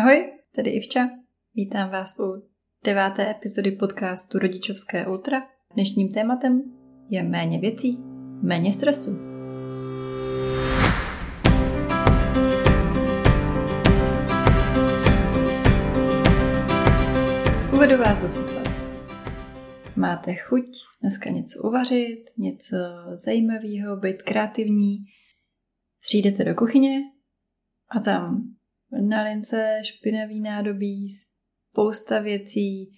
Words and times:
Ahoj, 0.00 0.32
tady 0.56 0.70
Ivča. 0.70 1.10
Vítám 1.54 1.90
vás 1.90 2.18
u 2.20 2.48
deváté 2.84 3.30
epizody 3.30 3.70
podcastu 3.70 4.38
Rodičovské 4.38 5.06
ultra. 5.06 5.42
Dnešním 5.74 6.08
tématem 6.08 6.62
je 7.08 7.22
méně 7.22 7.58
věcí, 7.58 7.98
méně 8.42 8.72
stresu. 8.72 9.10
Uvedu 17.74 17.96
vás 17.98 18.18
do 18.22 18.28
situace. 18.28 18.80
Máte 19.96 20.34
chuť 20.34 20.64
dneska 21.00 21.30
něco 21.30 21.62
uvařit, 21.62 22.24
něco 22.38 22.76
zajímavého, 23.14 23.96
být 23.96 24.22
kreativní. 24.22 25.04
Přijdete 26.00 26.44
do 26.44 26.54
kuchyně 26.54 27.00
a 27.88 28.00
tam 28.00 28.54
na 29.08 29.22
lince 29.22 29.80
špinavý 29.84 30.40
nádobí, 30.40 31.06
spousta 31.08 32.18
věcí, 32.20 32.92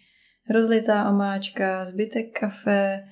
rozlitá 0.50 1.10
omáčka, 1.10 1.84
zbytek 1.84 2.38
kafe, 2.40 3.04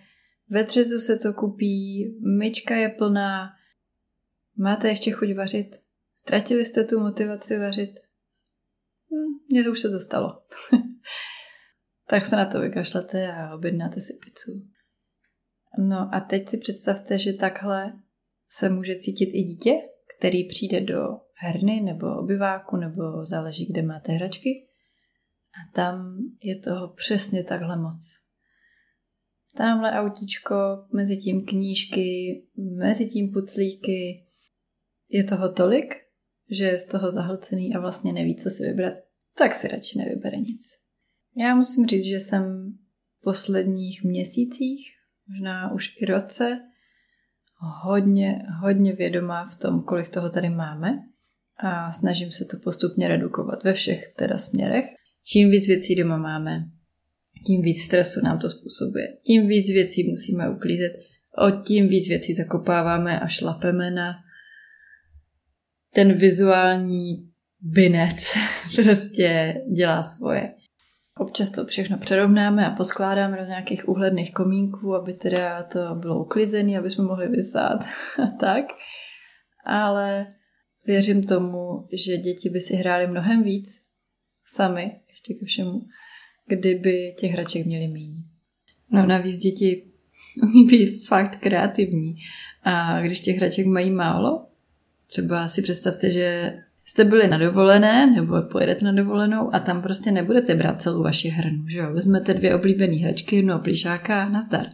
ve 0.51 0.65
třezu 0.65 1.01
se 1.01 1.19
to 1.19 1.33
kupí, 1.33 2.05
myčka 2.39 2.77
je 2.77 2.89
plná. 2.89 3.51
Máte 4.57 4.89
ještě 4.89 5.11
chuť 5.11 5.35
vařit? 5.37 5.77
Ztratili 6.15 6.65
jste 6.65 6.85
tu 6.85 7.01
motivaci 7.01 7.59
vařit? 7.59 7.91
Hm, 9.11 9.39
mně 9.53 9.65
to 9.65 9.71
už 9.71 9.81
se 9.81 9.89
dostalo. 9.89 10.43
tak 12.09 12.27
se 12.27 12.37
na 12.37 12.47
to 12.47 12.61
vykašlete 12.61 13.33
a 13.33 13.55
objednáte 13.55 14.01
si 14.01 14.13
pizzu. 14.25 14.67
No 15.79 16.15
a 16.15 16.21
teď 16.21 16.49
si 16.49 16.59
představte, 16.59 17.19
že 17.19 17.33
takhle 17.33 17.93
se 18.49 18.69
může 18.69 18.99
cítit 18.99 19.31
i 19.33 19.43
dítě, 19.43 19.73
který 20.21 20.45
přijde 20.45 20.81
do 20.81 21.01
herny 21.35 21.81
nebo 21.81 22.17
obyváku, 22.17 22.77
nebo 22.77 23.25
záleží, 23.25 23.67
kde 23.67 23.83
máte 23.83 24.13
hračky. 24.13 24.69
A 25.55 25.73
tam 25.75 26.19
je 26.43 26.59
toho 26.59 26.89
přesně 26.89 27.45
takhle 27.45 27.77
moc. 27.77 28.19
Tamhle 29.57 29.93
autíčko, 29.93 30.55
mezi 30.93 31.17
tím 31.17 31.47
knížky, 31.47 32.43
mezi 32.57 33.07
tím 33.07 33.33
puclíky. 33.33 34.27
Je 35.11 35.25
toho 35.25 35.53
tolik, 35.53 35.95
že 36.51 36.65
je 36.65 36.79
z 36.79 36.85
toho 36.85 37.13
zahlcený 37.13 37.75
a 37.75 37.81
vlastně 37.81 38.13
neví, 38.13 38.37
co 38.37 38.51
si 38.51 38.63
vybrat, 38.63 38.95
tak 39.39 39.55
si 39.55 39.69
radši 39.69 39.99
nevybere 39.99 40.37
nic. 40.37 40.63
Já 41.37 41.55
musím 41.55 41.87
říct, 41.87 42.05
že 42.05 42.21
jsem 42.21 42.73
v 43.19 43.23
posledních 43.23 44.05
měsících, 44.05 44.81
možná 45.29 45.73
už 45.73 45.97
i 46.01 46.05
roce, 46.05 46.61
hodně, 47.61 48.43
hodně 48.61 48.93
vědomá 48.93 49.47
v 49.47 49.55
tom, 49.55 49.83
kolik 49.83 50.09
toho 50.09 50.31
tady 50.31 50.51
máme 50.51 50.99
a 51.57 51.93
snažím 51.93 52.31
se 52.31 52.45
to 52.45 52.57
postupně 52.65 53.09
redukovat 53.09 53.65
ve 53.65 53.73
všech 53.73 54.15
teda 54.17 54.39
směrech. 54.39 54.85
Čím 55.27 55.51
víc 55.51 55.67
věcí 55.69 55.95
doma 55.95 56.17
máme, 56.17 56.65
tím 57.47 57.63
víc 57.63 57.83
stresu 57.83 58.21
nám 58.25 58.39
to 58.39 58.49
způsobuje. 58.49 59.07
Tím 59.27 59.47
víc 59.47 59.73
věcí 59.73 60.11
musíme 60.11 60.51
uklízet, 60.51 60.93
o 61.39 61.51
tím 61.51 61.89
víc 61.89 62.09
věcí 62.09 62.35
zakopáváme 62.35 63.21
a 63.21 63.29
šlapeme 63.29 63.91
na 63.91 64.15
ten 65.95 66.13
vizuální 66.13 67.31
binec 67.61 68.35
prostě 68.83 69.55
dělá 69.77 70.03
svoje. 70.03 70.55
Občas 71.21 71.51
to 71.51 71.65
všechno 71.67 71.99
přerovnáme 71.99 72.67
a 72.67 72.71
poskládáme 72.71 73.37
do 73.37 73.45
nějakých 73.45 73.89
úhledných 73.89 74.33
komínků, 74.33 74.95
aby 74.95 75.13
teda 75.13 75.63
to 75.63 75.95
bylo 75.95 76.25
uklizené, 76.25 76.79
aby 76.79 76.91
jsme 76.91 77.05
mohli 77.05 77.29
vysát 77.29 77.85
a 78.23 78.27
tak. 78.41 78.65
Ale 79.65 80.27
věřím 80.87 81.23
tomu, 81.23 81.89
že 81.93 82.17
děti 82.17 82.49
by 82.49 82.61
si 82.61 82.75
hrály 82.75 83.07
mnohem 83.07 83.43
víc 83.43 83.83
sami, 84.45 85.01
ještě 85.09 85.35
ke 85.35 85.45
všemu, 85.47 85.81
kdyby 86.47 87.15
těch 87.19 87.31
hraček 87.31 87.67
měli 87.67 87.89
méně. 87.89 88.23
No 88.91 89.07
navíc 89.07 89.39
děti 89.39 89.91
umí 90.43 90.67
být 90.67 91.07
fakt 91.07 91.37
kreativní 91.37 92.17
a 92.63 93.01
když 93.01 93.21
těch 93.21 93.37
hraček 93.37 93.67
mají 93.67 93.91
málo, 93.91 94.47
třeba 95.07 95.49
si 95.49 95.63
představte, 95.63 96.11
že 96.11 96.59
jste 96.91 97.05
byli 97.05 97.29
na 97.29 97.39
dovolené 97.39 98.07
nebo 98.07 98.43
pojedete 98.43 98.85
na 98.85 98.93
dovolenou 98.93 99.55
a 99.55 99.59
tam 99.59 99.83
prostě 99.83 100.11
nebudete 100.11 100.55
brát 100.55 100.83
celou 100.83 101.03
vaši 101.03 101.29
hrnu, 101.29 101.69
že 101.69 101.79
jo? 101.79 101.93
Vezmete 101.93 102.35
dvě 102.35 102.55
oblíbené 102.55 102.97
hračky, 102.97 103.37
jednu 103.37 103.59
plíšáka, 103.59 104.29
nazdar. 104.29 104.67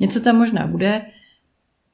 Něco 0.00 0.20
tam 0.20 0.36
možná 0.36 0.66
bude, 0.66 1.02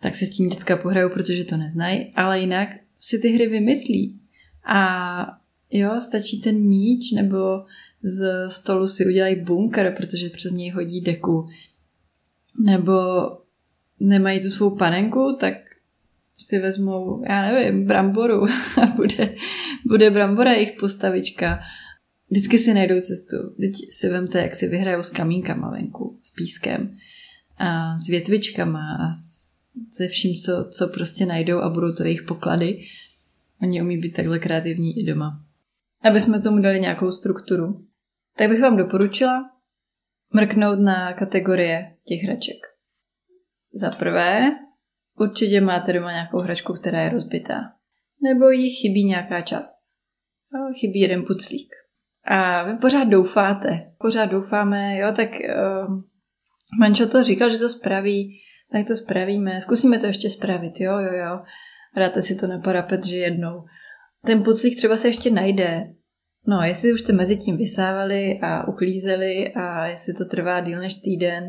tak 0.01 0.15
se 0.15 0.27
s 0.27 0.31
tím 0.31 0.49
děcka 0.49 0.77
pohrajou, 0.77 1.09
protože 1.09 1.45
to 1.45 1.57
neznají, 1.57 2.13
ale 2.15 2.41
jinak 2.41 2.69
si 3.01 3.19
ty 3.19 3.29
hry 3.29 3.47
vymyslí. 3.47 4.21
A 4.67 5.27
jo, 5.71 6.01
stačí 6.01 6.41
ten 6.41 6.57
míč, 6.61 7.13
nebo 7.13 7.65
z 8.03 8.51
stolu 8.51 8.87
si 8.87 9.07
udělají 9.07 9.41
bunker, 9.41 9.95
protože 9.97 10.31
přes 10.31 10.53
něj 10.53 10.71
hodí 10.71 11.01
deku. 11.01 11.47
Nebo 12.65 12.93
nemají 14.01 14.41
tu 14.41 14.51
svou 14.51 14.77
panenku, 14.77 15.37
tak 15.41 15.55
si 16.37 16.59
vezmou, 16.59 17.23
já 17.29 17.43
nevím, 17.43 17.87
bramboru 17.87 18.45
a 18.83 18.87
bude, 18.97 19.35
bude 19.87 20.11
brambora 20.11 20.53
jejich 20.53 20.73
postavička. 20.81 21.61
Vždycky 22.31 22.59
si 22.59 22.75
najdou 22.75 23.01
cestu. 23.01 23.37
Teď 23.61 23.73
si 23.91 24.09
vemte, 24.09 24.43
jak 24.43 24.55
si 24.55 24.69
vyhrajou 24.69 25.03
s 25.03 25.11
kamínkama 25.11 25.71
venku, 25.71 26.19
s 26.23 26.31
pískem 26.31 26.97
a 27.59 27.99
s 27.99 28.07
větvičkama 28.07 28.81
a 28.81 29.13
se 29.91 30.09
vším, 30.09 30.35
co, 30.35 30.69
co 30.71 30.89
prostě 30.89 31.27
najdou 31.27 31.59
a 31.59 31.69
budou 31.69 31.93
to 31.93 32.03
jejich 32.03 32.23
poklady. 32.23 32.85
Oni 33.63 33.83
umí 33.83 33.99
být 33.99 34.13
takhle 34.13 34.39
kreativní 34.39 34.99
i 34.99 35.05
doma. 35.05 35.45
Aby 36.05 36.21
jsme 36.21 36.41
tomu 36.41 36.63
dali 36.63 36.81
nějakou 36.81 37.13
strukturu, 37.13 37.87
tak 38.37 38.49
bych 38.49 38.61
vám 38.61 38.77
doporučila 38.77 39.51
mrknout 40.35 40.79
na 40.79 41.13
kategorie 41.13 41.95
těch 42.05 42.23
hraček. 42.23 42.57
Za 43.73 43.91
prvé, 43.91 44.51
určitě 45.19 45.61
máte 45.61 45.93
doma 45.93 46.13
nějakou 46.13 46.39
hračku, 46.39 46.73
která 46.73 47.01
je 47.01 47.09
rozbitá. 47.09 47.61
Nebo 48.23 48.51
jí 48.51 48.71
chybí 48.71 49.05
nějaká 49.05 49.41
část. 49.41 49.79
Chybí 50.81 51.01
jeden 51.01 51.25
puclík. 51.27 51.69
A 52.27 52.65
vy 52.65 52.77
pořád 52.77 53.05
doufáte, 53.05 53.93
pořád 53.99 54.27
doufáme, 54.27 54.99
jo, 54.99 55.13
tak 55.17 55.29
uh, 55.31 55.95
manžel 56.79 57.07
to 57.07 57.25
říkal, 57.25 57.51
že 57.51 57.59
to 57.59 57.71
spraví, 57.71 58.41
tak 58.73 58.87
to 58.87 58.97
spravíme, 58.97 59.61
zkusíme 59.63 59.99
to 59.99 60.07
ještě 60.07 60.31
spravit, 60.31 60.81
jo, 60.81 60.99
jo, 60.99 61.13
jo. 61.13 61.41
Dáte 61.97 62.23
si 62.23 62.35
to 62.35 62.47
na 62.47 62.59
parapet, 62.59 63.07
že 63.07 63.17
jednou. 63.17 63.65
Ten 64.27 64.43
puclík 64.43 64.77
třeba 64.77 64.97
se 64.97 65.09
ještě 65.09 65.31
najde. 65.31 65.85
No, 66.47 66.63
jestli 66.63 66.93
už 66.93 67.01
jste 67.01 67.13
mezi 67.13 67.37
tím 67.37 67.57
vysávali 67.57 68.39
a 68.43 68.69
uklízeli 68.69 69.55
a 69.55 69.87
jestli 69.87 70.15
to 70.15 70.25
trvá 70.25 70.61
díl 70.61 70.79
než 70.79 70.95
týden, 70.95 71.45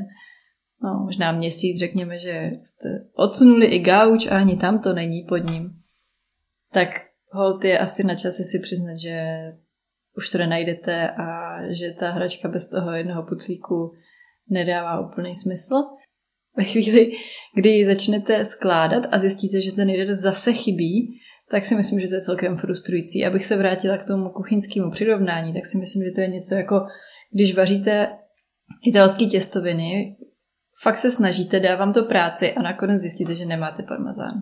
no 0.84 1.03
možná 1.06 1.31
měsíc, 1.31 1.80
řekněme, 1.80 2.19
že 2.19 2.52
jste 2.63 2.90
odsunuli 3.13 3.66
i 3.66 3.80
gauč 3.80 4.28
a 4.28 4.38
ani 4.38 4.58
tam 4.58 4.80
to 4.80 4.94
není 4.94 5.24
pod 5.24 5.38
ním, 5.38 5.69
tak 6.74 6.90
hold 7.31 7.63
je 7.63 7.80
asi 7.80 8.03
na 8.03 8.16
čase 8.16 8.44
si 8.44 8.59
přiznat, 8.59 8.96
že 8.96 9.41
už 10.18 10.30
to 10.30 10.38
nenajdete 10.38 11.09
a 11.09 11.58
že 11.69 11.91
ta 11.91 12.12
hračka 12.12 12.50
bez 12.50 12.69
toho 12.69 12.91
jednoho 12.91 13.24
puclíku 13.24 13.91
nedává 14.50 15.00
úplný 15.00 15.36
smysl. 15.36 15.75
Ve 16.58 16.63
chvíli, 16.63 17.12
kdy 17.56 17.69
ji 17.69 17.86
začnete 17.86 18.46
skládat 18.46 19.03
a 19.12 19.19
zjistíte, 19.19 19.62
že 19.62 19.72
ten 19.72 19.90
jeden 19.90 20.16
zase 20.16 20.53
chybí, 20.53 21.19
tak 21.50 21.66
si 21.66 21.75
myslím, 21.75 22.00
že 22.00 22.07
to 22.07 22.16
je 22.16 22.22
celkem 22.22 22.57
frustrující. 22.57 23.25
Abych 23.25 23.46
se 23.46 23.57
vrátila 23.57 23.97
k 23.97 24.06
tomu 24.06 24.30
kuchyňskému 24.30 24.92
přirovnání, 24.92 25.53
tak 25.53 25.66
si 25.66 25.78
myslím, 25.78 26.03
že 26.03 26.12
to 26.12 26.22
je 26.22 26.28
něco 26.28 26.56
jako, 26.56 26.75
když 27.34 27.56
vaříte 27.56 28.18
italské 28.88 29.25
těstoviny, 29.25 30.16
fakt 30.81 30.97
se 30.97 31.12
snažíte, 31.12 31.59
dá 31.59 31.75
vám 31.75 31.94
to 31.94 32.03
práci 32.03 32.53
a 32.53 32.62
nakonec 32.62 33.02
zjistíte, 33.02 33.36
že 33.36 33.46
nemáte 33.46 33.84
parmazán. 33.84 34.34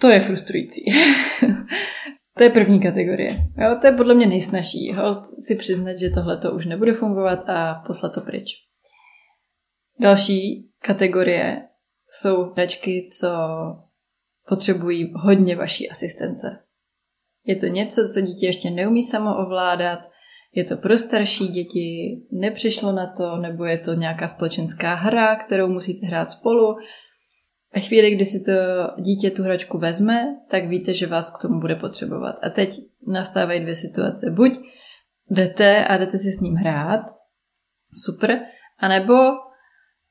To 0.00 0.08
je 0.08 0.20
frustrující. 0.20 0.84
to 2.36 2.42
je 2.42 2.50
první 2.50 2.80
kategorie. 2.80 3.38
Jo, 3.58 3.76
to 3.80 3.86
je 3.86 3.92
podle 3.92 4.14
mě 4.14 4.26
nejsnažší. 4.26 4.92
Hold 4.92 5.26
si 5.26 5.56
přiznat, 5.56 5.98
že 5.98 6.10
tohle 6.10 6.36
to 6.36 6.52
už 6.52 6.66
nebude 6.66 6.92
fungovat 6.92 7.48
a 7.48 7.82
poslat 7.86 8.14
to 8.14 8.20
pryč. 8.20 8.50
Další 10.00 10.70
kategorie 10.78 11.62
jsou 12.10 12.52
hračky, 12.52 13.08
co 13.18 13.28
potřebují 14.48 15.12
hodně 15.16 15.56
vaší 15.56 15.90
asistence. 15.90 16.58
Je 17.44 17.56
to 17.56 17.66
něco, 17.66 18.08
co 18.08 18.20
dítě 18.20 18.46
ještě 18.46 18.70
neumí 18.70 19.02
samo 19.02 19.38
ovládat, 19.46 20.10
je 20.54 20.64
to 20.64 20.76
pro 20.76 20.98
starší 20.98 21.48
děti, 21.48 22.20
nepřišlo 22.30 22.92
na 22.92 23.06
to, 23.06 23.36
nebo 23.36 23.64
je 23.64 23.78
to 23.78 23.94
nějaká 23.94 24.28
společenská 24.28 24.94
hra, 24.94 25.36
kterou 25.36 25.68
musíte 25.68 26.06
hrát 26.06 26.30
spolu. 26.30 26.74
Ve 27.74 27.80
chvíli, 27.80 28.10
kdy 28.10 28.24
si 28.24 28.40
to 28.44 28.52
dítě 29.02 29.30
tu 29.30 29.42
hračku 29.42 29.78
vezme, 29.78 30.36
tak 30.50 30.66
víte, 30.66 30.94
že 30.94 31.06
vás 31.06 31.30
k 31.30 31.42
tomu 31.42 31.60
bude 31.60 31.76
potřebovat. 31.76 32.36
A 32.42 32.50
teď 32.50 32.80
nastávají 33.06 33.60
dvě 33.60 33.76
situace. 33.76 34.30
Buď 34.30 34.58
jdete 35.30 35.84
a 35.84 35.96
jdete 35.96 36.18
si 36.18 36.32
s 36.32 36.40
ním 36.40 36.54
hrát, 36.54 37.00
super, 38.04 38.40
anebo 38.78 39.14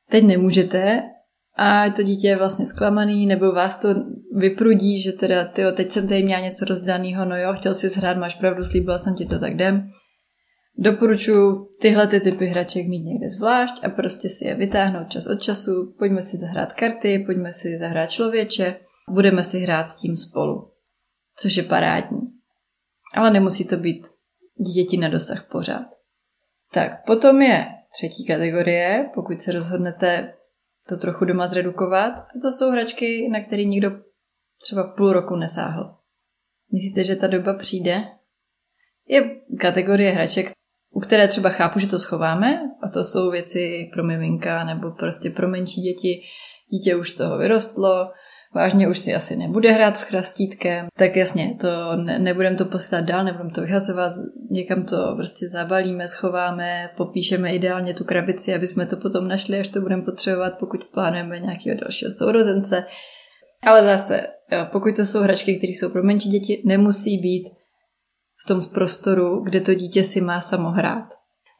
teď 0.09 0.23
nemůžete 0.23 1.03
a 1.55 1.89
to 1.89 2.03
dítě 2.03 2.27
je 2.27 2.35
vlastně 2.35 2.65
zklamaný, 2.65 3.25
nebo 3.25 3.51
vás 3.51 3.75
to 3.75 3.87
vyprudí, 4.35 5.01
že 5.01 5.11
teda, 5.11 5.45
tyjo, 5.45 5.71
teď 5.71 5.91
jsem 5.91 6.07
tady 6.07 6.23
měla 6.23 6.41
něco 6.41 6.65
rozdaného, 6.65 7.25
no 7.25 7.37
jo, 7.37 7.53
chtěl 7.53 7.75
si 7.75 7.89
zhrát, 7.89 8.17
máš 8.17 8.35
pravdu, 8.35 8.63
slíbila 8.63 8.97
jsem 8.97 9.15
ti 9.15 9.25
to, 9.25 9.39
tak 9.39 9.53
jdem. 9.53 9.87
Doporučuji 10.81 11.69
tyhle 11.81 12.07
ty 12.07 12.19
typy 12.19 12.45
hraček 12.45 12.87
mít 12.87 13.03
někde 13.03 13.29
zvlášť 13.29 13.83
a 13.83 13.89
prostě 13.89 14.29
si 14.29 14.45
je 14.45 14.55
vytáhnout 14.55 15.11
čas 15.11 15.27
od 15.27 15.41
času. 15.41 15.95
Pojďme 15.99 16.21
si 16.21 16.37
zahrát 16.37 16.73
karty, 16.73 17.23
pojďme 17.25 17.53
si 17.53 17.77
zahrát 17.77 18.11
člověče, 18.11 18.79
budeme 19.09 19.43
si 19.43 19.59
hrát 19.59 19.87
s 19.87 19.95
tím 19.95 20.17
spolu, 20.17 20.71
což 21.37 21.55
je 21.55 21.63
parádní. 21.63 22.21
Ale 23.15 23.31
nemusí 23.31 23.65
to 23.65 23.77
být 23.77 24.07
děti 24.73 24.97
na 24.97 25.09
dosah 25.09 25.47
pořád. 25.51 25.87
Tak, 26.73 27.05
potom 27.05 27.41
je 27.41 27.65
třetí 27.97 28.25
kategorie, 28.27 29.09
pokud 29.13 29.41
se 29.41 29.51
rozhodnete 29.51 30.33
to 30.89 30.97
trochu 30.97 31.25
doma 31.25 31.47
zredukovat. 31.47 32.13
A 32.19 32.39
to 32.41 32.51
jsou 32.51 32.69
hračky, 32.69 33.29
na 33.31 33.39
které 33.39 33.63
nikdo 33.63 33.91
třeba 34.61 34.83
půl 34.83 35.13
roku 35.13 35.35
nesáhl. 35.35 35.95
Myslíte, 36.73 37.03
že 37.03 37.15
ta 37.15 37.27
doba 37.27 37.53
přijde? 37.53 38.03
Je 39.07 39.41
kategorie 39.59 40.11
hraček, 40.11 40.51
u 40.93 40.99
které 40.99 41.27
třeba 41.27 41.49
chápu, 41.49 41.79
že 41.79 41.87
to 41.87 41.99
schováme, 41.99 42.59
a 42.83 42.89
to 42.89 43.03
jsou 43.03 43.31
věci 43.31 43.89
pro 43.93 44.03
miminka 44.03 44.63
nebo 44.63 44.91
prostě 44.91 45.29
pro 45.29 45.47
menší 45.47 45.81
děti. 45.81 46.21
Dítě 46.73 46.95
už 46.95 47.09
z 47.09 47.13
toho 47.13 47.37
vyrostlo, 47.37 48.11
vážně 48.55 48.87
už 48.87 48.99
si 48.99 49.15
asi 49.15 49.35
nebude 49.35 49.71
hrát 49.71 49.97
s 49.97 50.01
chrastítkem, 50.01 50.87
tak 50.97 51.15
jasně, 51.15 51.55
to 51.61 51.95
ne, 51.95 52.19
nebudeme 52.19 52.55
to 52.55 52.65
posílat 52.65 53.05
dál, 53.05 53.23
nebudeme 53.23 53.51
to 53.51 53.61
vyhazovat, 53.61 54.11
někam 54.51 54.83
to 54.83 55.13
prostě 55.15 55.49
zabalíme, 55.49 56.07
schováme, 56.07 56.89
popíšeme 56.97 57.55
ideálně 57.55 57.93
tu 57.93 58.03
krabici, 58.03 58.55
aby 58.55 58.67
jsme 58.67 58.85
to 58.85 58.97
potom 58.97 59.27
našli, 59.27 59.59
až 59.59 59.69
to 59.69 59.81
budeme 59.81 60.01
potřebovat, 60.01 60.53
pokud 60.59 60.83
plánujeme 60.93 61.39
nějakého 61.39 61.77
dalšího 61.81 62.11
sourozence. 62.11 62.85
Ale 63.63 63.83
zase, 63.83 64.27
pokud 64.71 64.95
to 64.95 65.05
jsou 65.05 65.19
hračky, 65.19 65.57
které 65.57 65.71
jsou 65.71 65.89
pro 65.89 66.03
menší 66.03 66.29
děti, 66.29 66.63
nemusí 66.65 67.17
být 67.17 67.49
v 68.43 68.47
tom 68.47 68.61
prostoru, 68.73 69.43
kde 69.43 69.61
to 69.61 69.73
dítě 69.73 70.03
si 70.03 70.21
má 70.21 70.41
samo 70.41 70.69
hrát. 70.69 71.07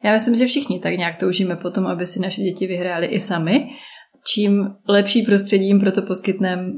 Já 0.04 0.12
myslím, 0.12 0.36
že 0.36 0.46
všichni 0.46 0.78
tak 0.78 0.94
nějak 0.94 1.18
toužíme 1.18 1.56
potom, 1.56 1.86
aby 1.86 2.06
si 2.06 2.20
naše 2.20 2.42
děti 2.42 2.66
vyhrály 2.66 3.06
i 3.06 3.20
sami. 3.20 3.68
Čím 4.26 4.74
lepší 4.88 5.22
prostředí 5.22 5.66
jim 5.66 5.80
proto 5.80 6.02
poskytneme, 6.02 6.72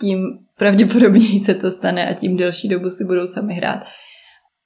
tím 0.00 0.18
pravděpodobněji 0.58 1.40
se 1.40 1.54
to 1.54 1.70
stane 1.70 2.08
a 2.08 2.14
tím 2.14 2.36
delší 2.36 2.68
dobu 2.68 2.90
si 2.90 3.04
budou 3.04 3.26
sami 3.26 3.54
hrát. 3.54 3.84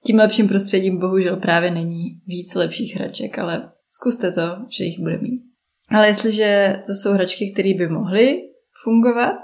Tím 0.05 0.17
lepším 0.17 0.49
prostředím 0.49 0.99
bohužel 0.99 1.37
právě 1.37 1.71
není 1.71 2.21
víc 2.27 2.55
lepších 2.55 2.97
hraček, 2.97 3.39
ale 3.39 3.73
zkuste 3.91 4.33
to, 4.33 4.57
že 4.77 4.85
jich 4.85 5.01
bude 5.01 5.19
mít. 5.19 5.43
Ale 5.91 6.07
jestliže 6.07 6.81
to 6.87 6.93
jsou 6.93 7.13
hračky, 7.13 7.53
které 7.53 7.75
by 7.75 7.89
mohly 7.89 8.43
fungovat, 8.85 9.37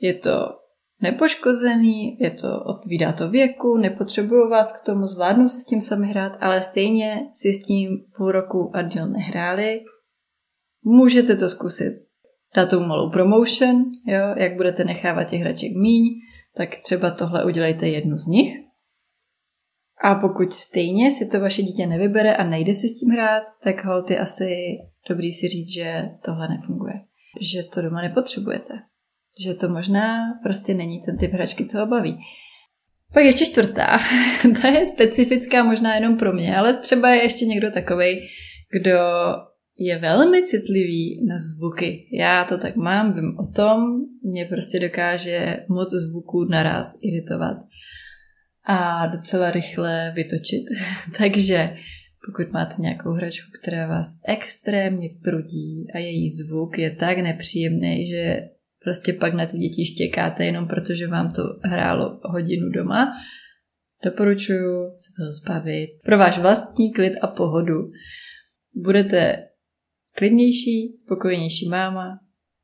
je 0.00 0.14
to 0.14 0.48
nepoškozený, 1.02 2.18
je 2.20 2.30
to, 2.30 2.64
odpovídá 2.64 3.12
to 3.12 3.30
věku, 3.30 3.76
nepotřebuju 3.76 4.50
vás 4.50 4.72
k 4.72 4.84
tomu, 4.86 5.06
zvládnu 5.06 5.48
si 5.48 5.60
s 5.60 5.64
tím 5.64 5.80
sami 5.80 6.06
hrát, 6.06 6.36
ale 6.40 6.62
stejně 6.62 7.20
si 7.34 7.54
s 7.54 7.66
tím 7.66 7.88
půl 8.16 8.32
roku 8.32 8.70
a 8.74 8.82
díl 8.82 9.08
nehráli. 9.08 9.80
Můžete 10.84 11.36
to 11.36 11.48
zkusit. 11.48 11.92
Dát 12.56 12.70
tomu 12.70 12.86
malou 12.86 13.10
promotion, 13.10 13.84
jo, 14.06 14.34
jak 14.36 14.56
budete 14.56 14.84
nechávat 14.84 15.30
těch 15.30 15.40
hraček 15.40 15.72
míň, 15.72 16.04
tak 16.56 16.68
třeba 16.84 17.10
tohle 17.10 17.44
udělejte 17.44 17.88
jednu 17.88 18.18
z 18.18 18.26
nich. 18.26 18.56
A 20.02 20.14
pokud 20.14 20.52
stejně 20.52 21.12
si 21.12 21.26
to 21.26 21.40
vaše 21.40 21.62
dítě 21.62 21.86
nevybere 21.86 22.36
a 22.36 22.44
nejde 22.44 22.74
si 22.74 22.88
s 22.88 23.00
tím 23.00 23.10
hrát, 23.10 23.42
tak 23.62 23.84
hold 23.84 24.10
je 24.10 24.18
asi 24.18 24.56
dobrý 25.08 25.32
si 25.32 25.48
říct, 25.48 25.72
že 25.74 26.02
tohle 26.24 26.48
nefunguje. 26.48 26.94
Že 27.40 27.62
to 27.62 27.82
doma 27.82 28.02
nepotřebujete 28.02 28.74
že 29.42 29.54
to 29.54 29.68
možná 29.68 30.34
prostě 30.42 30.74
není 30.74 31.02
ten 31.02 31.16
typ 31.16 31.32
hračky, 31.32 31.64
co 31.64 31.78
ho 31.78 31.86
baví. 31.86 32.18
Pak 33.14 33.24
ještě 33.24 33.46
čtvrtá, 33.46 33.98
ta 34.62 34.68
je 34.68 34.86
specifická 34.86 35.62
možná 35.62 35.94
jenom 35.94 36.16
pro 36.16 36.32
mě, 36.32 36.56
ale 36.56 36.74
třeba 36.74 37.10
je 37.10 37.22
ještě 37.22 37.44
někdo 37.44 37.70
takovej, 37.70 38.28
kdo 38.72 38.98
je 39.78 39.98
velmi 39.98 40.42
citlivý 40.42 41.26
na 41.26 41.36
zvuky. 41.38 42.08
Já 42.12 42.44
to 42.44 42.58
tak 42.58 42.76
mám, 42.76 43.12
vím 43.12 43.36
o 43.38 43.52
tom, 43.56 43.80
mě 44.22 44.44
prostě 44.44 44.80
dokáže 44.80 45.64
moc 45.68 45.90
zvuků 45.90 46.44
naraz 46.44 46.92
iritovat 47.02 47.56
a 48.64 49.06
docela 49.06 49.50
rychle 49.50 50.12
vytočit. 50.16 50.64
Takže 51.18 51.76
pokud 52.26 52.52
máte 52.52 52.82
nějakou 52.82 53.10
hračku, 53.10 53.50
která 53.60 53.86
vás 53.86 54.08
extrémně 54.28 55.08
prudí 55.24 55.86
a 55.94 55.98
její 55.98 56.30
zvuk 56.30 56.78
je 56.78 56.90
tak 56.90 57.18
nepříjemný, 57.18 58.08
že 58.08 58.40
prostě 58.86 59.12
pak 59.12 59.34
na 59.34 59.46
ty 59.46 59.56
děti 59.56 59.86
štěkáte 59.86 60.44
jenom 60.44 60.66
protože 60.66 61.06
vám 61.06 61.32
to 61.32 61.42
hrálo 61.64 62.20
hodinu 62.22 62.70
doma. 62.70 63.12
Doporučuju 64.04 64.90
se 64.90 65.08
toho 65.18 65.32
zbavit. 65.32 65.90
Pro 66.04 66.18
váš 66.18 66.38
vlastní 66.38 66.92
klid 66.92 67.12
a 67.22 67.26
pohodu 67.26 67.74
budete 68.74 69.48
klidnější, 70.16 70.94
spokojenější 71.04 71.68
máma, 71.68 72.20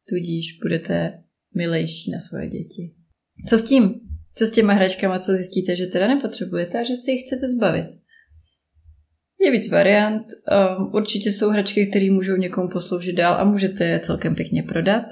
tudíž 0.09 0.59
budete 0.63 1.23
milejší 1.55 2.11
na 2.11 2.21
svoje 2.21 2.49
děti. 2.49 2.95
Co 3.49 3.59
s 3.59 3.65
tím? 3.65 3.95
Co 4.35 4.47
s 4.47 4.51
těma 4.51 4.73
hračkama, 4.73 5.19
co 5.19 5.33
zjistíte, 5.33 5.77
že 5.77 5.87
teda 5.87 6.07
nepotřebujete 6.07 6.81
a 6.81 6.85
že 6.85 6.97
si 6.97 7.11
jich 7.11 7.23
chcete 7.23 7.51
zbavit? 7.51 7.87
Je 9.41 9.51
víc 9.51 9.71
variant. 9.71 10.23
Um, 10.23 10.95
určitě 10.95 11.33
jsou 11.33 11.51
hračky, 11.51 11.87
které 11.87 12.11
můžou 12.11 12.37
někomu 12.37 12.69
posloužit 12.69 13.17
dál 13.17 13.35
a 13.35 13.45
můžete 13.45 13.85
je 13.85 14.01
celkem 14.01 14.35
pěkně 14.35 14.63
prodat. 14.63 15.05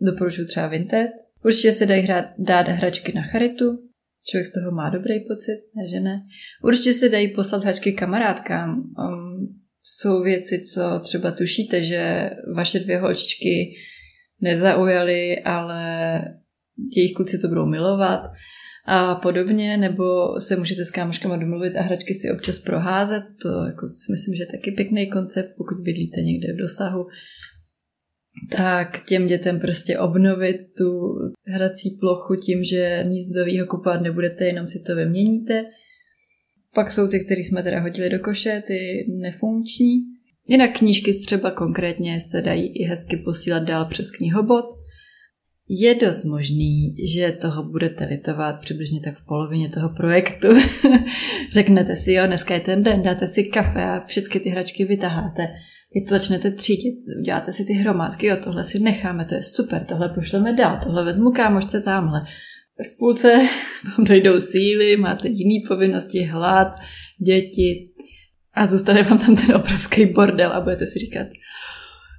Doporučuji 0.00 0.46
třeba 0.46 0.66
Vinted. 0.66 1.10
Určitě 1.44 1.72
se 1.72 1.86
dají 1.86 2.02
hrát, 2.02 2.24
dát 2.38 2.68
hračky 2.68 3.12
na 3.12 3.22
charitu. 3.22 3.78
Člověk 4.26 4.46
z 4.46 4.52
toho 4.52 4.76
má 4.76 4.90
dobrý 4.90 5.20
pocit, 5.20 5.58
ne 5.76 5.88
že 5.88 6.00
ne. 6.00 6.22
Určitě 6.62 6.94
se 6.94 7.08
dají 7.08 7.28
poslat 7.28 7.62
hračky 7.62 7.92
kamarádkám. 7.92 8.70
Um, 8.74 9.64
jsou 9.82 10.22
věci, 10.22 10.62
co 10.74 11.00
třeba 11.02 11.30
tušíte, 11.30 11.82
že 11.82 12.30
vaše 12.54 12.78
dvě 12.78 12.98
holčičky 12.98 13.74
nezaujaly, 14.40 15.38
ale 15.38 16.22
jejich 16.96 17.12
kluci 17.12 17.38
to 17.38 17.48
budou 17.48 17.66
milovat 17.66 18.20
a 18.86 19.14
podobně, 19.14 19.76
nebo 19.76 20.04
se 20.40 20.56
můžete 20.56 20.84
s 20.84 20.90
kámoškama 20.90 21.36
domluvit 21.36 21.76
a 21.76 21.82
hračky 21.82 22.14
si 22.14 22.30
občas 22.30 22.58
proházet, 22.58 23.22
to 23.42 23.48
jako 23.48 23.88
si 23.88 24.12
myslím, 24.12 24.34
že 24.34 24.42
je 24.42 24.46
taky 24.46 24.70
pěkný 24.70 25.10
koncept, 25.10 25.54
pokud 25.56 25.78
bydlíte 25.82 26.20
někde 26.22 26.52
v 26.52 26.56
dosahu 26.56 27.06
tak 28.50 29.04
těm 29.04 29.26
dětem 29.26 29.60
prostě 29.60 29.98
obnovit 29.98 30.56
tu 30.78 31.14
hrací 31.46 31.90
plochu 32.00 32.34
tím, 32.34 32.64
že 32.64 33.04
nic 33.08 33.34
nového 33.34 33.66
kupovat 33.66 34.02
nebudete, 34.02 34.44
jenom 34.44 34.66
si 34.66 34.82
to 34.86 34.96
vyměníte. 34.96 35.64
Pak 36.74 36.92
jsou 36.92 37.08
ty, 37.08 37.24
které 37.24 37.40
jsme 37.40 37.62
teda 37.62 37.80
hodili 37.80 38.10
do 38.10 38.18
koše, 38.18 38.62
ty 38.66 39.06
nefunkční. 39.08 39.94
Jinak 40.48 40.78
knížky 40.78 41.12
třeba 41.18 41.50
konkrétně 41.50 42.20
se 42.20 42.42
dají 42.42 42.66
i 42.76 42.84
hezky 42.84 43.16
posílat 43.16 43.62
dál 43.62 43.84
přes 43.84 44.10
knihobot. 44.10 44.64
Je 45.68 45.94
dost 45.94 46.24
možný, 46.24 46.94
že 47.14 47.32
toho 47.32 47.70
budete 47.70 48.04
litovat 48.04 48.60
přibližně 48.60 49.00
tak 49.00 49.14
v 49.16 49.26
polovině 49.26 49.68
toho 49.68 49.88
projektu. 49.88 50.48
Řeknete 51.52 51.96
si, 51.96 52.12
jo, 52.12 52.26
dneska 52.26 52.54
je 52.54 52.60
ten 52.60 52.82
den, 52.82 53.02
dáte 53.02 53.26
si 53.26 53.44
kafe 53.44 53.84
a 53.84 54.04
všechny 54.06 54.40
ty 54.40 54.50
hračky 54.50 54.84
vytaháte 54.84 55.48
jak 55.94 56.08
to 56.08 56.14
začnete 56.14 56.50
třídit, 56.50 56.94
uděláte 57.20 57.52
si 57.52 57.64
ty 57.64 57.72
hromádky, 57.72 58.26
jo, 58.26 58.36
tohle 58.44 58.64
si 58.64 58.78
necháme, 58.78 59.24
to 59.24 59.34
je 59.34 59.42
super, 59.42 59.84
tohle 59.84 60.08
pošleme 60.08 60.52
dál, 60.52 60.80
tohle 60.82 61.04
vezmu 61.04 61.30
kámošce 61.30 61.80
tamhle. 61.80 62.20
V 62.86 62.98
půlce 62.98 63.32
vám 63.98 64.06
dojdou 64.06 64.40
síly, 64.40 64.96
máte 64.96 65.28
jiný 65.28 65.60
povinnosti, 65.68 66.22
hlad, 66.22 66.74
děti 67.26 67.90
a 68.54 68.66
zůstane 68.66 69.02
vám 69.02 69.18
tam 69.18 69.36
ten 69.36 69.56
obrovský 69.56 70.06
bordel 70.06 70.52
a 70.52 70.60
budete 70.60 70.86
si 70.86 70.98
říkat, 70.98 71.26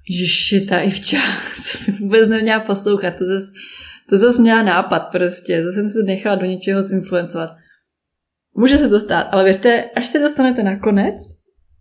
Ježiši, 0.10 0.62
ta 0.62 0.80
i 0.80 0.90
včas, 0.90 1.78
vůbec 2.00 2.28
neměla 2.28 2.60
poslouchat, 2.60 3.12
to 3.12 3.26
zase, 3.26 3.52
to 4.10 4.18
zase 4.18 4.42
měla 4.42 4.62
nápad 4.62 5.00
prostě, 5.00 5.64
to 5.64 5.72
jsem 5.74 5.90
se 5.90 6.00
nechala 6.06 6.36
do 6.36 6.46
něčeho 6.46 6.84
zinfluencovat. 6.84 7.50
Může 8.58 8.78
se 8.78 8.90
to 8.90 9.00
stát, 9.00 9.28
ale 9.32 9.44
věřte, 9.44 9.84
až 9.84 10.06
se 10.06 10.20
dostanete 10.20 10.64
na 10.64 10.80
konec, 10.80 11.16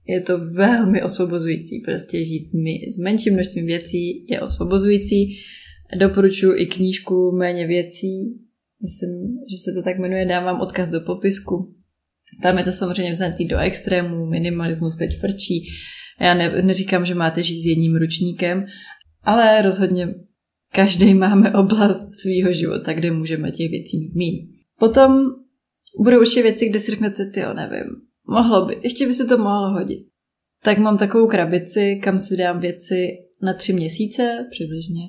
je 0.06 0.20
to 0.20 0.38
velmi 0.56 1.02
osvobozující. 1.02 1.80
Prostě 1.80 2.24
žít 2.24 2.42
s, 2.42 2.98
menším 2.98 3.34
množstvím 3.34 3.66
věcí 3.66 4.26
je 4.28 4.40
osvobozující. 4.40 5.36
Doporučuji 5.98 6.52
i 6.52 6.66
knížku 6.66 7.36
Méně 7.38 7.66
věcí. 7.66 8.38
Myslím, 8.82 9.38
že 9.50 9.56
se 9.58 9.72
to 9.74 9.82
tak 9.82 9.98
jmenuje, 9.98 10.26
dám 10.26 10.44
vám 10.44 10.60
odkaz 10.60 10.88
do 10.88 11.00
popisku. 11.00 11.74
Tam 12.42 12.58
je 12.58 12.64
to 12.64 12.72
samozřejmě 12.72 13.12
vzatý 13.12 13.46
do 13.46 13.58
extrému, 13.58 14.26
minimalismus 14.26 14.96
teď 14.96 15.18
frčí. 15.20 15.64
Já 16.20 16.34
ne, 16.34 16.62
neříkám, 16.62 17.06
že 17.06 17.14
máte 17.14 17.42
žít 17.42 17.62
s 17.62 17.66
jedním 17.66 17.96
ručníkem, 17.96 18.64
ale 19.22 19.62
rozhodně 19.62 20.14
každý 20.72 21.14
máme 21.14 21.52
oblast 21.52 22.08
svého 22.14 22.52
života, 22.52 22.92
kde 22.92 23.10
můžeme 23.10 23.50
těch 23.50 23.70
věcí 23.70 24.12
mít. 24.14 24.50
Potom 24.78 25.24
budou 26.00 26.20
určitě 26.20 26.42
věci, 26.42 26.68
kde 26.68 26.80
si 26.80 26.90
řeknete, 26.90 27.26
ty 27.26 27.40
nevím, 27.54 27.86
Mohlo 28.28 28.66
by, 28.66 28.80
ještě 28.82 29.06
by 29.06 29.14
se 29.14 29.24
to 29.24 29.38
mohlo 29.38 29.70
hodit. 29.70 30.06
Tak 30.62 30.78
mám 30.78 30.98
takovou 30.98 31.26
krabici, 31.26 32.00
kam 32.02 32.18
si 32.18 32.36
dám 32.36 32.60
věci 32.60 33.08
na 33.42 33.54
tři 33.54 33.72
měsíce 33.72 34.46
přibližně. 34.50 35.02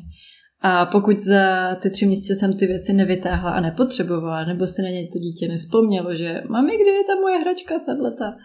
A 0.62 0.86
pokud 0.86 1.19
za 1.19 1.75
ty 1.75 1.89
tři 1.89 2.05
měsíce 2.05 2.36
jsem 2.36 2.53
ty 2.53 2.67
věci 2.67 2.93
nevytáhla 2.93 3.51
a 3.51 3.60
nepotřebovala, 3.60 4.45
nebo 4.45 4.67
se 4.67 4.81
na 4.81 4.89
ně 4.89 5.07
to 5.13 5.19
dítě 5.19 5.48
nespomnělo, 5.48 6.15
že 6.15 6.41
mami, 6.50 6.75
kde 6.75 6.91
je 6.91 7.03
ta 7.03 7.15
moje 7.22 7.39
hračka, 7.39 7.79
tato, 7.79 8.38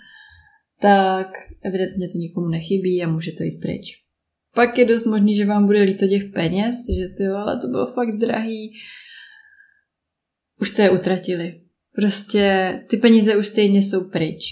tak 0.80 1.26
evidentně 1.62 2.08
to 2.08 2.18
nikomu 2.18 2.48
nechybí 2.48 3.02
a 3.04 3.08
může 3.08 3.32
to 3.32 3.42
jít 3.42 3.60
pryč. 3.60 3.86
Pak 4.54 4.78
je 4.78 4.84
dost 4.84 5.06
možný, 5.06 5.34
že 5.34 5.46
vám 5.46 5.66
bude 5.66 5.82
líto 5.82 6.06
těch 6.06 6.24
peněz, 6.34 6.74
že 6.98 7.08
ty 7.08 7.26
ale 7.26 7.60
to 7.60 7.66
bylo 7.66 7.92
fakt 7.92 8.18
drahý. 8.18 8.72
Už 10.60 10.68
jste 10.68 10.82
je 10.82 10.90
utratili. 10.90 11.60
Prostě 11.94 12.74
ty 12.90 12.96
peníze 12.96 13.36
už 13.36 13.46
stejně 13.46 13.78
jsou 13.78 14.10
pryč. 14.10 14.44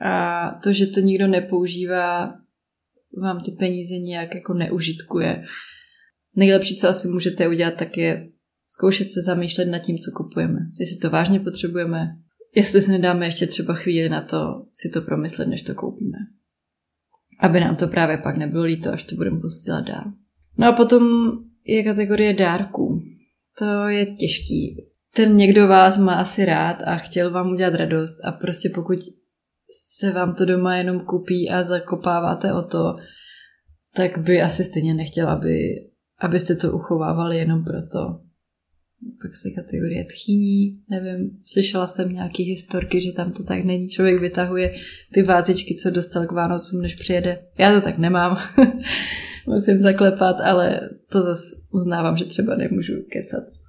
A 0.00 0.50
to, 0.62 0.72
že 0.72 0.86
to 0.86 1.00
nikdo 1.00 1.26
nepoužívá, 1.26 2.34
vám 3.22 3.40
ty 3.44 3.50
peníze 3.50 3.98
nějak 3.98 4.34
jako 4.34 4.54
neužitkuje. 4.54 5.44
Nejlepší, 6.36 6.76
co 6.76 6.88
asi 6.88 7.08
můžete 7.08 7.48
udělat, 7.48 7.74
tak 7.74 7.96
je 7.96 8.28
zkoušet 8.66 9.12
se 9.12 9.22
zamýšlet 9.22 9.64
nad 9.64 9.78
tím, 9.78 9.98
co 9.98 10.10
kupujeme. 10.10 10.58
Jestli 10.80 10.98
to 10.98 11.10
vážně 11.10 11.40
potřebujeme, 11.40 12.16
jestli 12.54 12.82
si 12.82 12.90
nedáme 12.90 13.26
ještě 13.26 13.46
třeba 13.46 13.74
chvíli 13.74 14.08
na 14.08 14.20
to 14.20 14.66
si 14.72 14.88
to 14.88 15.00
promyslet, 15.00 15.48
než 15.48 15.62
to 15.62 15.74
koupíme. 15.74 16.18
Aby 17.40 17.60
nám 17.60 17.76
to 17.76 17.88
právě 17.88 18.18
pak 18.18 18.36
nebylo 18.36 18.64
líto, 18.64 18.92
až 18.92 19.02
to 19.02 19.16
budeme 19.16 19.40
posílat 19.40 19.84
dál. 19.84 20.12
No 20.58 20.66
a 20.66 20.72
potom 20.72 21.32
je 21.64 21.82
kategorie 21.82 22.34
dárků. 22.34 23.02
To 23.58 23.88
je 23.88 24.06
těžký. 24.06 24.86
Ten 25.16 25.36
někdo 25.36 25.68
vás 25.68 25.98
má 25.98 26.14
asi 26.14 26.44
rád 26.44 26.82
a 26.86 26.96
chtěl 26.96 27.30
vám 27.30 27.52
udělat 27.52 27.74
radost 27.74 28.24
a 28.24 28.32
prostě 28.32 28.68
pokud 28.74 28.98
se 29.98 30.12
vám 30.12 30.34
to 30.34 30.44
doma 30.44 30.76
jenom 30.76 31.00
kupí 31.00 31.50
a 31.50 31.62
zakopáváte 31.62 32.52
o 32.52 32.62
to, 32.62 32.96
tak 33.96 34.18
by 34.18 34.42
asi 34.42 34.64
stejně 34.64 34.94
nechtěl, 34.94 35.28
aby, 35.28 35.58
abyste 36.18 36.54
to 36.54 36.72
uchovávali 36.72 37.36
jenom 37.36 37.64
proto. 37.64 38.20
Pak 39.22 39.36
se 39.36 39.50
kategorie 39.50 40.04
tchýní, 40.04 40.82
nevím, 40.90 41.30
slyšela 41.44 41.86
jsem 41.86 42.12
nějaký 42.12 42.42
historky, 42.42 43.00
že 43.00 43.12
tam 43.12 43.32
to 43.32 43.44
tak 43.44 43.64
není. 43.64 43.88
Člověk 43.88 44.20
vytahuje 44.20 44.74
ty 45.12 45.22
vázičky, 45.22 45.74
co 45.74 45.90
dostal 45.90 46.26
k 46.26 46.32
Vánocům, 46.32 46.82
než 46.82 46.94
přijede. 46.94 47.42
Já 47.58 47.74
to 47.74 47.80
tak 47.80 47.98
nemám. 47.98 48.38
Musím 49.46 49.78
zaklepat, 49.78 50.40
ale 50.40 50.80
to 51.12 51.22
zase 51.22 51.56
uznávám, 51.70 52.16
že 52.16 52.24
třeba 52.24 52.56
nemůžu 52.56 52.92
kecat. 53.10 53.63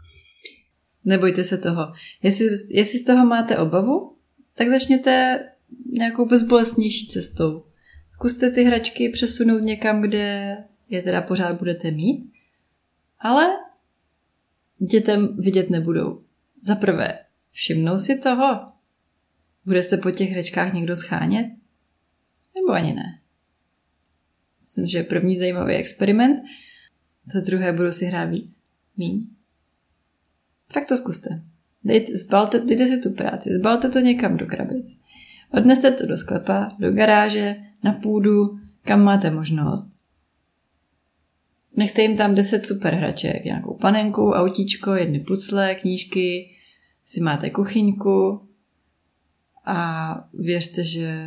Nebojte 1.06 1.44
se 1.44 1.58
toho. 1.58 1.94
Jestli, 2.24 2.48
jestli 2.70 3.00
z 3.00 3.04
toho 3.04 3.26
máte 3.26 3.58
obavu, 3.58 4.16
tak 4.56 4.70
začněte 4.70 5.46
nějakou 5.86 6.26
bezbolestnější 6.26 7.08
cestou. 7.08 7.66
Zkuste 8.12 8.52
ty 8.52 8.64
hračky 8.64 9.10
přesunout 9.10 9.60
někam, 9.60 10.02
kde 10.02 10.58
je 10.90 11.02
teda 11.02 11.22
pořád 11.22 11.58
budete 11.60 11.92
mít, 11.92 12.32
ale 13.20 13.48
dětem 14.78 15.38
vidět 15.38 15.70
nebudou. 15.70 16.24
Za 16.62 16.76
prvé, 16.76 17.20
všimnou 17.52 18.00
si 18.00 18.20
toho? 18.20 18.72
Bude 19.66 19.84
se 19.84 19.98
po 19.98 20.12
těch 20.12 20.30
hračkách 20.30 20.74
někdo 20.74 20.96
schánět? 20.96 21.48
Nebo 22.56 22.72
ani 22.72 22.94
ne? 22.94 23.20
Myslím, 24.60 24.88
že 24.88 24.98
je 24.98 25.04
první 25.04 25.38
zajímavý 25.38 25.74
experiment. 25.74 26.44
Za 27.34 27.40
druhé 27.40 27.74
budou 27.74 27.92
si 27.92 28.06
hrát 28.06 28.26
víc? 28.26 28.62
Míň? 28.98 29.35
Tak 30.76 30.88
to 30.88 30.98
zkuste. 30.98 31.42
Dejte, 31.84 32.18
zbalte, 32.18 32.60
dejte 32.60 32.88
si 32.88 33.02
tu 33.02 33.14
práci, 33.14 33.50
zbalte 33.60 33.90
to 33.90 34.00
někam 34.00 34.38
do 34.38 34.46
krabic. 34.46 35.02
Odneste 35.54 35.92
to 35.92 36.06
do 36.06 36.18
sklepa, 36.18 36.70
do 36.80 36.92
garáže, 36.92 37.56
na 37.84 37.94
půdu, 37.94 38.60
kam 38.82 39.04
máte 39.04 39.32
možnost. 39.32 39.88
Nechte 41.78 42.02
jim 42.02 42.18
tam 42.18 42.36
10 42.36 42.66
super 42.66 42.94
hraček, 42.96 43.46
nějakou 43.46 43.74
panenku, 43.74 44.32
autíčko, 44.32 44.94
jedny 44.94 45.20
pucle, 45.20 45.76
knížky, 45.76 46.50
si 47.06 47.22
máte 47.22 47.50
kuchyňku 47.50 48.48
a 49.66 50.30
věřte, 50.34 50.84
že 50.84 51.18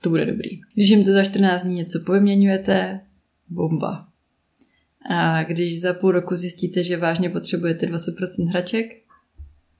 to 0.00 0.10
bude 0.10 0.26
dobrý. 0.26 0.60
Když 0.74 0.90
jim 0.90 1.04
to 1.04 1.12
za 1.12 1.24
14 1.24 1.62
dní 1.62 1.74
něco 1.74 2.00
povyměňujete, 2.06 3.00
bomba. 3.48 4.08
A 5.10 5.42
když 5.44 5.80
za 5.80 5.94
půl 5.94 6.10
roku 6.10 6.36
zjistíte, 6.36 6.82
že 6.82 6.96
vážně 6.96 7.30
potřebujete 7.30 7.86
20% 7.86 8.48
hraček, 8.48 8.86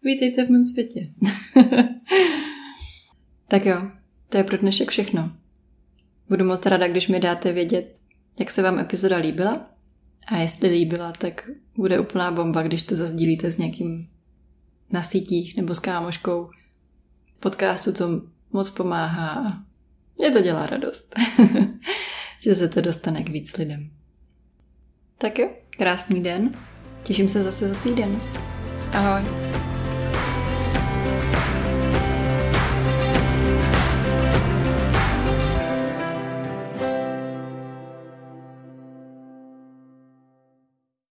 vítejte 0.02 0.46
v 0.46 0.50
mém 0.50 0.64
světě. 0.64 1.08
tak 3.48 3.66
jo, 3.66 3.90
to 4.28 4.36
je 4.36 4.44
pro 4.44 4.56
dnešek 4.56 4.90
všechno. 4.90 5.36
Budu 6.28 6.44
moc 6.44 6.66
ráda, 6.66 6.88
když 6.88 7.08
mi 7.08 7.20
dáte 7.20 7.52
vědět, 7.52 7.96
jak 8.40 8.50
se 8.50 8.62
vám 8.62 8.78
epizoda 8.78 9.16
líbila. 9.16 9.70
A 10.26 10.36
jestli 10.36 10.68
líbila, 10.68 11.12
tak 11.12 11.50
bude 11.76 12.00
úplná 12.00 12.30
bomba, 12.30 12.62
když 12.62 12.82
to 12.82 12.96
zazdílíte 12.96 13.50
s 13.50 13.58
někým 13.58 14.08
na 14.90 15.02
sítích 15.02 15.56
nebo 15.56 15.74
s 15.74 15.80
kámoškou. 15.80 16.50
Podcastu 17.40 17.92
to 17.92 18.22
moc 18.52 18.70
pomáhá 18.70 19.28
a 19.28 19.62
mě 20.18 20.30
to 20.30 20.42
dělá 20.42 20.66
radost, 20.66 21.14
že 22.42 22.54
se 22.54 22.68
to 22.68 22.80
dostane 22.80 23.22
k 23.22 23.28
víc 23.28 23.56
lidem. 23.56 23.95
Tak 25.18 25.38
jo, 25.38 25.48
krásný 25.70 26.22
den. 26.22 26.50
Těším 27.02 27.28
se 27.28 27.42
zase 27.42 27.68
za 27.68 27.74
týden. 27.74 28.20
Ahoj. 28.92 29.55